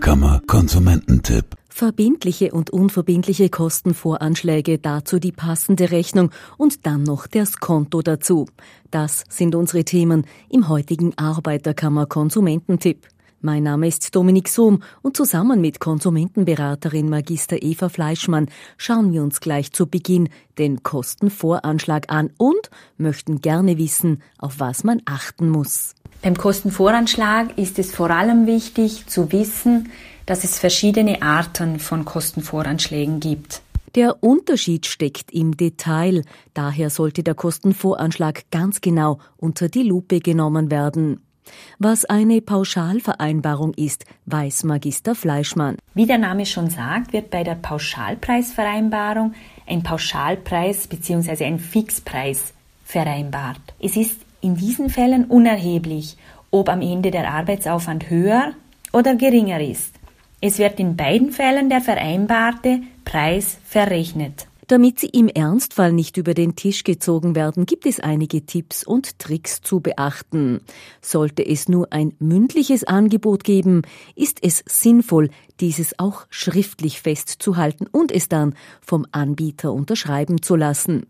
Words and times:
Arbeiterkammer 0.00 0.40
Konsumententipp. 0.46 1.56
Verbindliche 1.68 2.52
und 2.52 2.70
unverbindliche 2.70 3.50
Kostenvoranschläge, 3.50 4.78
dazu 4.78 5.18
die 5.18 5.30
passende 5.30 5.90
Rechnung 5.90 6.30
und 6.56 6.86
dann 6.86 7.02
noch 7.02 7.26
das 7.26 7.58
Konto 7.58 8.00
dazu. 8.00 8.46
Das 8.90 9.24
sind 9.28 9.54
unsere 9.54 9.84
Themen 9.84 10.24
im 10.48 10.70
heutigen 10.70 11.12
Arbeiterkammer 11.18 12.06
Konsumententipp. 12.06 13.08
Mein 13.42 13.62
Name 13.62 13.88
ist 13.88 14.14
Dominik 14.14 14.50
Sohm 14.50 14.82
und 15.00 15.16
zusammen 15.16 15.62
mit 15.62 15.80
Konsumentenberaterin 15.80 17.08
Magister 17.08 17.62
Eva 17.62 17.88
Fleischmann 17.88 18.50
schauen 18.76 19.14
wir 19.14 19.22
uns 19.22 19.40
gleich 19.40 19.72
zu 19.72 19.86
Beginn 19.86 20.28
den 20.58 20.82
Kostenvoranschlag 20.82 22.12
an 22.12 22.28
und 22.36 22.68
möchten 22.98 23.40
gerne 23.40 23.78
wissen, 23.78 24.20
auf 24.36 24.60
was 24.60 24.84
man 24.84 25.00
achten 25.06 25.48
muss. 25.48 25.94
Beim 26.20 26.36
Kostenvoranschlag 26.36 27.56
ist 27.56 27.78
es 27.78 27.92
vor 27.92 28.10
allem 28.10 28.46
wichtig 28.46 29.06
zu 29.06 29.32
wissen, 29.32 29.88
dass 30.26 30.44
es 30.44 30.58
verschiedene 30.58 31.22
Arten 31.22 31.78
von 31.78 32.04
Kostenvoranschlägen 32.04 33.20
gibt. 33.20 33.62
Der 33.94 34.22
Unterschied 34.22 34.84
steckt 34.84 35.32
im 35.32 35.56
Detail, 35.56 36.24
daher 36.52 36.90
sollte 36.90 37.22
der 37.22 37.34
Kostenvoranschlag 37.34 38.50
ganz 38.50 38.82
genau 38.82 39.18
unter 39.38 39.70
die 39.70 39.82
Lupe 39.82 40.20
genommen 40.20 40.70
werden. 40.70 41.22
Was 41.78 42.04
eine 42.04 42.40
Pauschalvereinbarung 42.40 43.74
ist, 43.74 44.04
weiß 44.26 44.64
Magister 44.64 45.14
Fleischmann. 45.14 45.76
Wie 45.94 46.06
der 46.06 46.18
Name 46.18 46.46
schon 46.46 46.70
sagt, 46.70 47.12
wird 47.12 47.30
bei 47.30 47.44
der 47.44 47.54
Pauschalpreisvereinbarung 47.54 49.34
ein 49.66 49.82
Pauschalpreis 49.82 50.86
bzw. 50.86 51.44
ein 51.44 51.58
Fixpreis 51.58 52.52
vereinbart. 52.84 53.60
Es 53.80 53.96
ist 53.96 54.20
in 54.40 54.56
diesen 54.56 54.90
Fällen 54.90 55.26
unerheblich, 55.26 56.16
ob 56.50 56.68
am 56.68 56.82
Ende 56.82 57.10
der 57.10 57.30
Arbeitsaufwand 57.30 58.10
höher 58.10 58.52
oder 58.92 59.14
geringer 59.14 59.60
ist. 59.60 59.94
Es 60.40 60.58
wird 60.58 60.80
in 60.80 60.96
beiden 60.96 61.32
Fällen 61.32 61.68
der 61.68 61.80
vereinbarte 61.80 62.80
Preis 63.04 63.58
verrechnet. 63.64 64.46
Damit 64.70 65.00
Sie 65.00 65.08
im 65.08 65.26
Ernstfall 65.26 65.92
nicht 65.92 66.16
über 66.16 66.32
den 66.32 66.54
Tisch 66.54 66.84
gezogen 66.84 67.34
werden, 67.34 67.66
gibt 67.66 67.86
es 67.86 67.98
einige 67.98 68.46
Tipps 68.46 68.84
und 68.84 69.18
Tricks 69.18 69.62
zu 69.62 69.80
beachten. 69.80 70.60
Sollte 71.02 71.44
es 71.44 71.68
nur 71.68 71.92
ein 71.92 72.12
mündliches 72.20 72.84
Angebot 72.84 73.42
geben, 73.42 73.82
ist 74.14 74.38
es 74.42 74.62
sinnvoll, 74.68 75.30
dieses 75.58 75.98
auch 75.98 76.24
schriftlich 76.30 77.00
festzuhalten 77.00 77.88
und 77.90 78.12
es 78.12 78.28
dann 78.28 78.54
vom 78.80 79.06
Anbieter 79.10 79.72
unterschreiben 79.72 80.40
zu 80.40 80.54
lassen. 80.54 81.06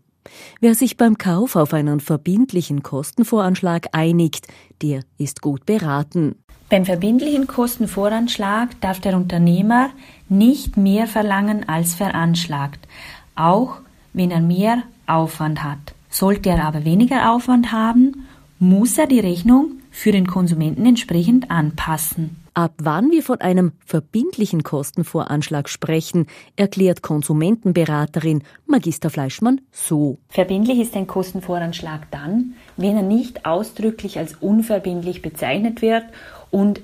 Wer 0.59 0.73
sich 0.73 0.97
beim 0.97 1.19
Kauf 1.19 1.55
auf 1.55 1.75
einen 1.75 1.99
verbindlichen 1.99 2.81
Kostenvoranschlag 2.81 3.89
einigt, 3.91 4.47
der 4.81 5.01
ist 5.19 5.43
gut 5.43 5.67
beraten. 5.67 6.33
Beim 6.69 6.85
verbindlichen 6.85 7.47
Kostenvoranschlag 7.47 8.79
darf 8.79 9.01
der 9.01 9.17
Unternehmer 9.17 9.89
nicht 10.29 10.77
mehr 10.77 11.05
verlangen 11.05 11.67
als 11.67 11.93
veranschlagt 11.93 12.87
auch 13.35 13.77
wenn 14.13 14.31
er 14.31 14.41
mehr 14.41 14.83
Aufwand 15.07 15.63
hat. 15.63 15.95
Sollte 16.09 16.49
er 16.49 16.65
aber 16.65 16.85
weniger 16.85 17.31
Aufwand 17.31 17.71
haben, 17.71 18.27
muss 18.59 18.97
er 18.97 19.07
die 19.07 19.19
Rechnung 19.19 19.71
für 19.91 20.11
den 20.11 20.27
Konsumenten 20.27 20.85
entsprechend 20.85 21.49
anpassen. 21.51 22.37
Ab 22.53 22.73
wann 22.79 23.11
wir 23.11 23.23
von 23.23 23.39
einem 23.39 23.71
verbindlichen 23.85 24.63
Kostenvoranschlag 24.63 25.69
sprechen, 25.69 26.27
erklärt 26.57 27.01
Konsumentenberaterin 27.01 28.43
Magister 28.65 29.09
Fleischmann 29.09 29.61
so. 29.71 30.17
Verbindlich 30.27 30.79
ist 30.79 30.95
ein 30.95 31.07
Kostenvoranschlag 31.07 32.11
dann, 32.11 32.55
wenn 32.75 32.97
er 32.97 33.03
nicht 33.03 33.45
ausdrücklich 33.45 34.17
als 34.17 34.33
unverbindlich 34.35 35.21
bezeichnet 35.21 35.81
wird 35.81 36.03
und 36.49 36.81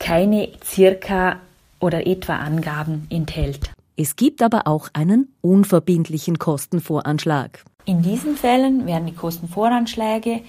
keine 0.00 0.48
circa 0.64 1.36
oder 1.78 2.06
etwa 2.08 2.36
Angaben 2.36 3.06
enthält. 3.08 3.70
Es 3.96 4.16
gibt 4.16 4.42
aber 4.42 4.66
auch 4.66 4.88
einen 4.92 5.28
unverbindlichen 5.40 6.38
Kostenvoranschlag. 6.38 7.64
In 7.84 8.02
diesen 8.02 8.36
Fällen 8.36 8.86
werden 8.86 9.06
die 9.06 9.14
Kostenvoranschläge 9.14 10.40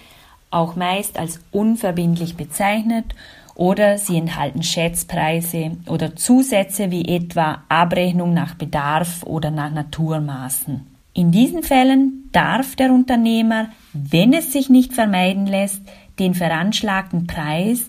auch 0.49 0.75
meist 0.75 1.19
als 1.19 1.39
unverbindlich 1.51 2.35
bezeichnet 2.37 3.05
oder 3.53 3.97
sie 3.97 4.17
enthalten 4.17 4.63
Schätzpreise 4.63 5.77
oder 5.87 6.15
Zusätze 6.15 6.91
wie 6.91 7.05
etwa 7.05 7.63
Abrechnung 7.69 8.33
nach 8.33 8.55
Bedarf 8.55 9.23
oder 9.23 9.51
nach 9.51 9.71
Naturmaßen. 9.71 10.85
In 11.13 11.31
diesen 11.31 11.63
Fällen 11.63 12.29
darf 12.31 12.75
der 12.75 12.91
Unternehmer, 12.91 13.69
wenn 13.93 14.33
es 14.33 14.51
sich 14.51 14.69
nicht 14.69 14.93
vermeiden 14.93 15.45
lässt, 15.45 15.81
den 16.19 16.33
veranschlagten 16.33 17.27
Preis 17.27 17.87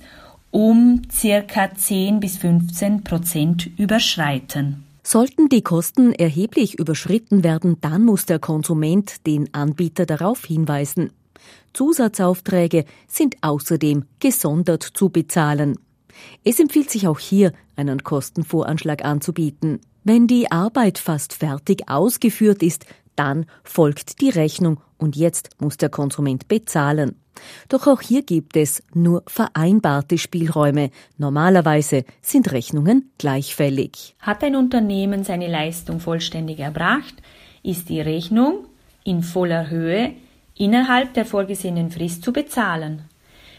um 0.51 1.03
circa 1.11 1.75
10 1.75 2.21
bis 2.21 2.37
15 2.39 3.03
Prozent 3.03 3.71
überschreiten. 3.79 4.85
Sollten 5.09 5.49
die 5.49 5.63
Kosten 5.63 6.13
erheblich 6.13 6.81
überschritten 6.81 7.45
werden, 7.45 7.77
dann 7.81 8.05
muss 8.05 8.27
der 8.27 8.41
Konsument 8.41 9.25
den 9.25 9.55
Anbieter 9.55 10.05
darauf 10.05 10.45
hinweisen. 10.45 11.13
Zusatzaufträge 11.73 12.85
sind 13.07 13.37
außerdem 13.41 14.07
gesondert 14.19 14.83
zu 14.83 15.11
bezahlen. 15.11 15.79
Es 16.43 16.59
empfiehlt 16.59 16.91
sich 16.91 17.07
auch 17.07 17.21
hier, 17.21 17.53
einen 17.77 18.03
Kostenvoranschlag 18.03 19.05
anzubieten. 19.05 19.79
Wenn 20.03 20.27
die 20.27 20.51
Arbeit 20.51 20.99
fast 20.99 21.35
fertig 21.35 21.89
ausgeführt 21.89 22.65
ist, 22.65 22.85
dann 23.17 23.47
folgt 23.65 24.21
die 24.21 24.31
Rechnung 24.31 24.81
und 24.99 25.17
jetzt 25.17 25.51
muss 25.61 25.77
der 25.77 25.89
Konsument 25.89 26.49
bezahlen. 26.49 27.17
Doch 27.69 27.87
auch 27.87 28.01
hier 28.01 28.23
gibt 28.23 28.57
es 28.57 28.83
nur 28.95 29.23
vereinbarte 29.27 30.19
Spielräume. 30.19 30.91
Normalerweise 31.19 32.05
sind 32.23 32.51
Rechnungen 32.53 33.11
gleichfällig. 33.19 34.15
Hat 34.21 34.43
ein 34.43 34.57
Unternehmen 34.57 35.25
seine 35.25 35.49
Leistung 35.49 36.01
vollständig 36.01 36.61
erbracht, 36.61 37.15
ist 37.63 37.89
die 37.89 38.01
Rechnung 38.01 38.67
in 39.05 39.23
voller 39.23 39.69
Höhe 39.69 40.13
innerhalb 40.57 41.15
der 41.15 41.27
vorgesehenen 41.27 41.91
Frist 41.91 42.25
zu 42.25 42.33
bezahlen. 42.33 43.03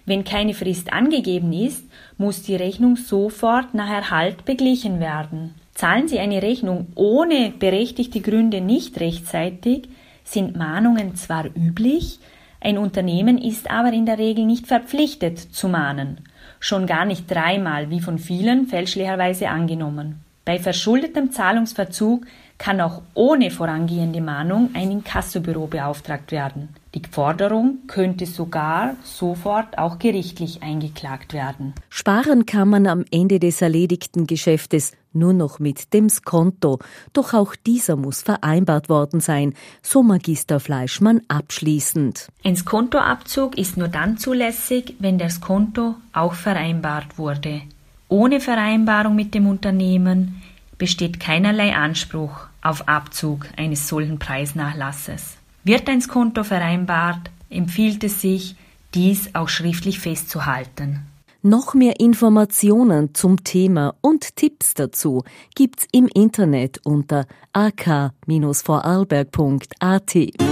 Wenn 0.06 0.24
keine 0.24 0.54
Frist 0.54 0.94
angegeben 0.94 1.52
ist, 1.52 1.84
muss 2.18 2.42
die 2.42 2.56
Rechnung 2.56 2.96
sofort 2.96 3.74
nach 3.74 3.90
Erhalt 3.90 4.46
beglichen 4.46 5.00
werden. 5.00 5.54
Zahlen 5.78 6.08
Sie 6.08 6.18
eine 6.18 6.42
Rechnung 6.42 6.88
ohne 6.96 7.52
berechtigte 7.52 8.20
Gründe 8.20 8.62
nicht 8.62 9.00
rechtzeitig, 9.00 9.90
sind 10.24 10.58
Mahnungen 10.58 11.16
zwar 11.16 11.46
üblich, 11.56 12.18
ein 12.60 12.80
Unternehmen 12.80 13.38
ist 13.38 13.70
aber 13.70 13.94
in 13.94 14.08
der 14.08 14.18
Regel 14.18 14.48
nicht 14.48 14.66
verpflichtet 14.66 15.38
zu 15.38 15.70
mahnen, 15.70 16.22
schon 16.60 16.88
gar 16.88 17.06
nicht 17.06 17.30
dreimal, 17.30 17.92
wie 17.92 18.00
von 18.00 18.18
vielen 18.18 18.66
fälschlicherweise 18.66 19.50
angenommen. 19.50 20.24
Bei 20.46 20.58
verschuldetem 20.58 21.32
Zahlungsverzug 21.32 22.26
kann 22.58 22.82
auch 22.82 23.04
ohne 23.14 23.52
vorangehende 23.52 24.20
Mahnung 24.20 24.72
ein 24.74 24.90
Inkassobüro 24.90 25.68
beauftragt 25.68 26.32
werden. 26.32 26.70
Die 26.98 27.12
Forderung 27.12 27.86
könnte 27.86 28.26
sogar 28.26 28.96
sofort 29.04 29.78
auch 29.78 30.00
gerichtlich 30.00 30.64
eingeklagt 30.64 31.32
werden. 31.32 31.74
Sparen 31.90 32.48
kann 32.48 32.70
man 32.70 32.88
am 32.88 33.06
Ende 33.12 33.40
des 33.40 33.62
erledigten 33.62 34.26
Geschäftes 34.26 34.94
nur 35.14 35.34
noch 35.34 35.60
mit 35.60 35.94
dem 35.94 36.10
Skonto. 36.10 36.80
Doch 37.14 37.36
auch 37.36 37.56
dieser 37.56 37.98
muss 37.98 38.24
vereinbart 38.24 38.90
worden 38.90 39.20
sein, 39.20 39.54
so 39.84 40.02
Magister 40.02 40.60
Fleischmann 40.60 41.22
abschließend. 41.28 42.30
Ein 42.44 42.56
Skontoabzug 42.56 43.60
ist 43.60 43.78
nur 43.78 43.90
dann 43.90 44.18
zulässig, 44.18 44.96
wenn 44.98 45.20
das 45.20 45.40
Konto 45.40 45.96
auch 46.14 46.34
vereinbart 46.34 47.20
wurde. 47.20 47.62
Ohne 48.08 48.40
Vereinbarung 48.40 49.16
mit 49.16 49.36
dem 49.36 49.46
Unternehmen 49.46 50.42
besteht 50.80 51.20
keinerlei 51.20 51.76
Anspruch 51.76 52.48
auf 52.64 52.88
Abzug 52.88 53.46
eines 53.56 53.88
solchen 53.88 54.18
Preisnachlasses. 54.18 55.38
Wird 55.68 55.88
ein 55.90 56.00
Skonto 56.00 56.46
vereinbart, 56.46 57.30
empfiehlt 57.50 58.02
es 58.06 58.22
sich, 58.22 58.56
dies 58.94 59.36
auch 59.36 59.50
schriftlich 59.50 60.00
festzuhalten. 60.00 61.02
Noch 61.42 61.74
mehr 61.74 62.00
Informationen 62.00 63.14
zum 63.14 63.44
Thema 63.44 63.94
und 64.00 64.38
Tipps 64.38 64.76
dazu 64.76 65.26
gibt's 65.56 65.86
im 65.92 66.08
Internet 66.08 66.80
unter 66.86 67.26
ak-vorarlberg.at. 67.52 70.47